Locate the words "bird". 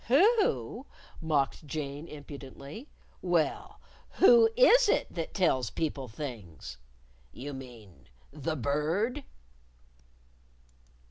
8.57-9.23